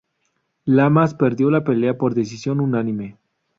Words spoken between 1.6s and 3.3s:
pelea por decisión unánime.